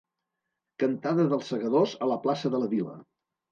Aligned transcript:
Cantada 0.83 1.27
dels 1.35 1.53
Segadors 1.53 1.95
a 2.07 2.11
la 2.15 2.19
plaça 2.27 2.55
de 2.57 2.65
la 2.65 2.73
Vila. 2.75 2.99